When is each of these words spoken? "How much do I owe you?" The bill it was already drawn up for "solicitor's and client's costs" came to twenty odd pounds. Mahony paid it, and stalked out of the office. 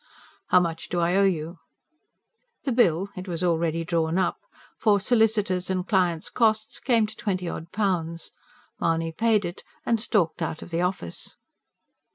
"How 0.47 0.59
much 0.59 0.89
do 0.89 0.99
I 0.99 1.15
owe 1.15 1.25
you?" 1.25 1.59
The 2.63 2.71
bill 2.71 3.09
it 3.15 3.27
was 3.27 3.43
already 3.43 3.83
drawn 3.85 4.17
up 4.17 4.39
for 4.75 4.99
"solicitor's 4.99 5.69
and 5.69 5.87
client's 5.87 6.27
costs" 6.31 6.79
came 6.79 7.05
to 7.05 7.15
twenty 7.15 7.47
odd 7.47 7.71
pounds. 7.71 8.31
Mahony 8.79 9.11
paid 9.11 9.45
it, 9.45 9.63
and 9.85 10.01
stalked 10.01 10.41
out 10.41 10.63
of 10.63 10.71
the 10.71 10.81
office. 10.81 11.37